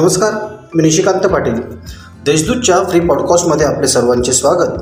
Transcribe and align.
नमस्कार 0.00 0.34
मी 0.74 0.82
निशिकांत 0.82 1.26
पाटील. 1.26 1.54
देशदूतच्या 2.26 2.76
फ्री 2.88 3.00
पॉडकास्टमध्ये 3.00 3.66
आपले 3.66 3.86
सर्वांचे 3.86 4.32
स्वागत. 4.32 4.78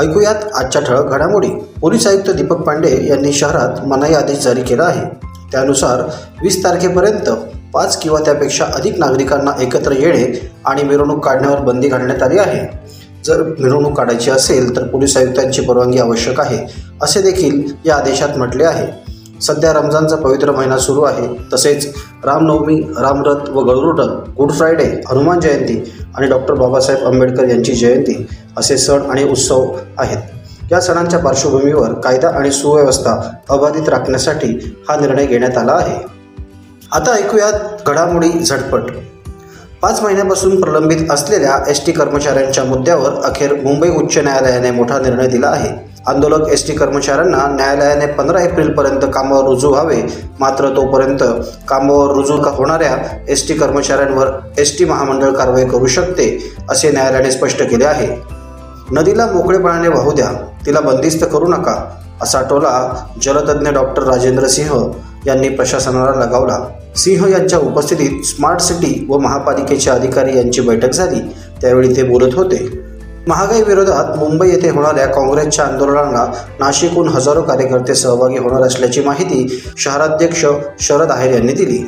ऐकूयात 0.00 0.34
आजच्या 0.54 0.82
ठळक 0.82 1.06
घडामोडी. 1.06 1.48
पोलीस 1.80 2.06
आयुक्त 2.06 2.30
दीपक 2.30 2.56
पांडे 2.56 3.06
यांनी 3.08 3.32
शहरात 3.32 3.86
मनाई 3.86 4.12
आदेश 4.12 4.38
जारी 4.38 4.62
केला 4.62 4.82
आहे. 4.82 5.26
त्यानुसार 5.52 6.00
वीस 6.42 6.64
तारखेपर्यंत 6.64 7.30
पाच 7.72 7.98
किंवा 7.98 8.20
त्यापेक्षा 8.20 8.64
अधिक 8.64 8.98
नागरिकांना 8.98 9.50
एकत्र 9.62 9.92
येणे 9.92 10.52
आणि 10.64 10.82
मिरवणूक 10.82 11.24
काढण्यावर 11.24 11.60
बंदी 11.60 11.88
घालण्यात 11.88 12.22
आली 12.22 12.38
आहे. 12.38 12.78
जर 13.24 13.42
मिरवणूक 13.42 13.96
काढायची 13.96 14.30
असेल 14.30 14.76
तर 14.76 14.86
पोलीस 14.86 15.16
आयुक्तांची 15.16 15.60
परवानगी 15.60 15.98
आवश्यक 15.98 16.40
आहे 16.40 16.66
असे 17.02 17.22
देखील 17.22 17.72
या 17.86 17.96
आदेशात 17.96 18.38
म्हटले 18.38 18.64
आहे. 18.64 19.09
सध्या 19.42 19.72
रमजानचा 19.72 20.16
पवित्र 20.16 20.52
महिना 20.52 20.78
सुरू 20.78 21.02
आहे. 21.02 21.28
तसेच 21.52 21.94
रामनवमी 22.24 22.80
रामरथ 22.80 23.50
व 23.50 23.60
गळरुडत 23.60 24.30
गुड 24.36 24.52
फ्रायडे 24.52 25.02
हनुमान 25.10 25.40
जयंती 25.40 25.92
आणि 26.14 26.26
डॉक्टर 26.26 26.54
बाबासाहेब 26.54 27.04
आंबेडकर 27.04 27.44
यांची 27.44 27.72
जयंती 27.72 28.26
असे 28.56 28.78
सण 28.78 29.10
आणि 29.10 29.24
उत्सव 29.24 29.76
आहेत. 29.98 30.18
या 30.72 30.80
सणांच्या 30.80 31.18
पार्श्वभूमीवर 31.18 31.92
कायदा 31.92 32.28
आणि 32.28 32.50
सुव्यवस्था 32.50 33.30
अबाधित 33.50 33.88
राखण्यासाठी 33.88 34.76
हा 34.88 34.96
निर्णय 34.96 35.26
घेण्यात 35.26 35.58
आला 35.58 35.72
आहे. 35.72 36.06
आता 36.92 37.12
ऐकूयात 37.12 37.52
घडामोडी 37.86 38.28
झटपट. 38.28 38.80
पाच 39.82 40.02
महिन्यापासून 40.02 40.60
प्रलंबित 40.60 41.10
असलेल्या 41.10 41.70
एस 41.70 41.86
टी 41.86 41.92
कर्मचाऱ्यांच्या 41.92 42.64
मुद्द्यावर 42.64 43.10
अखेर 43.10 43.54
मुंबई 43.54 43.88
उच्च 43.88 44.18
न्यायालयाने 44.18 44.70
मोठा 44.70 44.98
निर्णय 44.98 45.26
दिला 45.26 45.46
आहे. 45.46 45.89
आंदोलक 46.08 46.48
एस 46.48 46.66
टी 46.66 46.72
कर्मचाऱ्यांना 46.72 47.46
न्यायालयाने 47.46 48.06
पंधरा 48.06 48.42
एप्रिलपर्यंत 48.42 49.00
कामावर 49.14 49.44
रुजू 49.44 49.68
व्हावे. 49.68 49.96
मात्र 50.40 50.68
तोपर्यंत 50.68 51.22
कामावर 51.68 52.14
रुजू 52.14 52.34
होणाऱ्या 52.34 52.96
एस 53.28 53.48
टी 53.48 53.54
कर्मचाऱ्यांवर 53.54 54.28
एस 54.58 54.78
टी 54.78 54.84
महामंडळ 54.84 55.30
कारवाई 55.30 55.64
करू 55.64 55.86
शकते 55.86 56.54
असे 56.70 56.90
न्यायालयाने 56.90 57.30
स्पष्ट 57.30 57.62
केले 57.62 57.84
आहे. 57.84 58.08
नदीला 58.92 59.26
मोकळेपणाने 59.26 59.88
वाहू 59.88 60.12
द्या. 60.12 60.30
तिला 60.66 60.80
बंदिस्त 60.80 61.24
करू 61.24 61.48
नका 61.48 61.96
असा 62.22 62.40
टोला 62.42 63.04
जलतज्ञ 63.22 63.70
डॉक्टर 63.70 64.02
राजेंद्र 64.02 64.46
सिंह 64.46 64.92
यांनी 65.26 65.48
प्रशासनाला 65.48 66.26
लगावला. 66.26 66.58
सिंह 66.96 67.30
यांच्या 67.30 67.58
उपस्थितीत 67.58 68.24
स्मार्ट 68.24 68.60
सिटी 68.60 69.06
व 69.08 69.18
महापालिकेचे 69.18 69.90
अधिकारी 69.90 70.36
यांची 70.36 70.60
बैठक 70.60 70.90
झाली. 70.90 71.20
त्यावेळी 71.60 71.96
ते 71.96 72.02
बोलत 72.02 72.34
होते. 72.34 72.79
महागाई 73.28 73.62
विरोधात 73.62 74.16
मुंबई 74.18 74.48
येथे 74.48 74.68
होणाऱ्या 74.70 75.06
काँग्रेसच्या 75.06 75.64
आंदोलनाला 75.64 76.24
नाशिकहून 76.60 77.08
हजारो 77.08 77.42
कार्यकर्ते 77.42 77.94
सहभागी 77.94 78.38
होणार 78.38 78.62
असल्याची 78.62 79.00
माहिती 79.00 79.62
शहराध्यक्ष 79.76 80.44
शरद 80.80 81.10
आहेर 81.10 81.34
यांनी 81.34 81.52
दिली. 81.52 81.82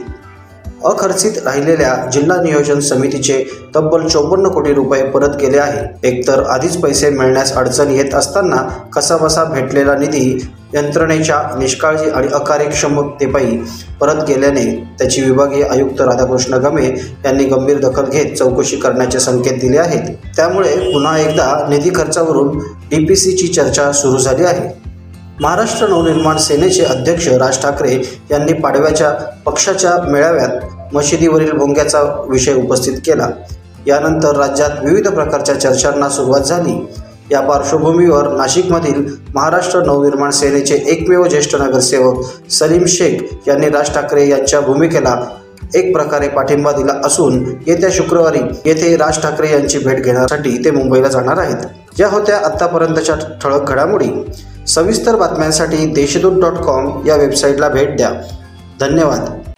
अखर्चित 0.85 1.39
राहिलेल्या 1.45 1.95
जिल्हा 2.13 2.41
नियोजन 2.43 2.81
समितीचे 2.81 3.45
तब्बल 3.77 4.07
चौपन्न 4.07 4.49
कोटी 4.49 4.73
रुपये 4.75 5.03
परत 5.05 5.37
केले 5.41 5.59
आहे. 5.59 6.09
एकतर 6.09 6.43
आधीच 6.43 6.77
पैसे 6.77 7.11
मिळण्यास 7.11 7.53
अडचण 7.53 7.91
येत 7.91 8.15
असताना 8.15 8.57
कसाबसा 8.93 9.45
भेटलेला 9.45 9.95
निधी 9.95 10.39
यंत्रणेच्या 10.75 11.41
निष्काळजी 11.59 12.11
आणि 12.11 12.29
अकार्यक्षमतेपायी 12.33 13.57
परत 14.01 14.23
गेल्याने 14.29 14.65
त्याची 14.99 15.23
विभागीय 15.23 15.63
आयुक्त 15.63 16.01
राधाकृष्ण 16.01 16.55
गमे 16.55 16.87
यांनी 17.25 17.45
गंभीर 17.45 17.79
दखल 17.79 18.05
घेत 18.05 18.37
चौकशी 18.37 18.77
करण्याचे 18.77 19.21
संकेत 19.21 19.59
दिले 19.61 19.79
आहेत. 19.79 20.15
त्यामुळे 20.37 20.77
पुन्हा 20.93 21.19
एकदा 21.19 21.67
निधी 21.69 21.91
खर्चावरून 21.95 22.59
डी 22.91 23.05
पी 23.05 23.17
सीची 23.17 23.47
चर्चा 23.47 23.93
सुरू 23.93 24.19
झाली 24.19 24.45
आहे. 24.45 24.71
महाराष्ट्र 25.41 25.87
नवनिर्माण 25.87 26.37
सेनेचे 26.37 26.85
अध्यक्ष 26.85 27.29
राज 27.29 27.61
ठाकरे 27.63 27.95
यांनी 28.31 28.53
पाडव्याच्या 28.53 29.11
पक्षाच्या 29.45 29.97
मेळाव्यात 30.03 30.49
मशिदीवरील 30.95 31.53
भोंग्याचा 31.53 32.27
विषय 32.29 32.55
उपस्थित 32.55 32.99
केला. 32.99 33.29
यानंतर 33.87 34.37
राज्यात 34.37 34.71
विविध 34.85 35.09
प्रकारच्या 35.09 35.61
चर्चांना 35.61 36.09
सुरुवात 36.09 36.41
झाली. 36.41 36.87
या 37.31 37.41
पार्श्वभूमीवर 37.41 38.29
नाशिकमधील 38.29 39.07
महाराष्ट्र 39.35 39.83
नवनिर्माण 39.83 40.31
सेनेचे 40.31 40.75
एकमेव 40.75 41.27
ज्येष्ठ 41.27 41.55
नगरसेवक 41.57 42.25
सलीम 42.51 42.85
शेख 42.87 43.35
यांनी 43.49 43.69
राज 43.69 43.95
ठाकरे 43.95 44.29
यांच्या 44.29 44.61
भूमिकेला 44.61 45.17
एक 45.75 45.95
प्रकारे 45.95 46.29
पाठिंबा 46.29 46.73
दिला 46.73 47.01
असून 47.05 47.55
येत्या 47.67 47.91
शुक्रवारी 47.93 48.39
येथे 48.65 48.97
राज 48.97 49.23
ठाकरे 49.23 49.53
यांची 49.53 49.79
भेट 49.79 50.05
घेण्यासाठी 50.05 50.65
ते 50.65 50.71
मुंबईला 50.71 51.09
जाणार 51.09 51.39
आहेत. 51.39 51.57
या 52.01 52.09
होत्या 52.09 52.37
आत्तापर्यंतच्या 52.37 53.15
ठळक 53.43 53.69
घडामोडी. 53.69 54.33
सविस्तर 54.69 55.17
बातम्यांसाठी 55.17 55.77
देशदूत 55.77 56.41
डॉट 56.41 56.53
कॉम 56.53 57.07
या 57.07 57.17
वेबसाईटला 57.17 57.69
भेट 57.69 57.97
द्या. 57.97 58.11
धन्यवाद. 58.81 59.52